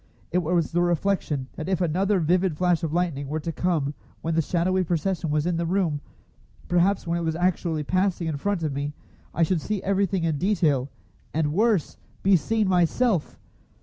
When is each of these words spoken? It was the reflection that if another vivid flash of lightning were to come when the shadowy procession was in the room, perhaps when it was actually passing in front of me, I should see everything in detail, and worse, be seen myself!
It 0.31 0.39
was 0.39 0.71
the 0.71 0.81
reflection 0.81 1.47
that 1.57 1.69
if 1.69 1.79
another 1.79 2.19
vivid 2.19 2.57
flash 2.57 2.81
of 2.81 2.91
lightning 2.91 3.27
were 3.27 3.39
to 3.41 3.51
come 3.51 3.93
when 4.21 4.33
the 4.33 4.41
shadowy 4.41 4.83
procession 4.83 5.29
was 5.29 5.45
in 5.45 5.57
the 5.57 5.65
room, 5.67 6.01
perhaps 6.67 7.05
when 7.05 7.19
it 7.19 7.23
was 7.23 7.35
actually 7.35 7.83
passing 7.83 8.25
in 8.27 8.37
front 8.37 8.63
of 8.63 8.73
me, 8.73 8.93
I 9.31 9.43
should 9.43 9.61
see 9.61 9.83
everything 9.83 10.23
in 10.23 10.39
detail, 10.39 10.89
and 11.35 11.53
worse, 11.53 11.97
be 12.23 12.35
seen 12.35 12.67
myself! 12.67 13.37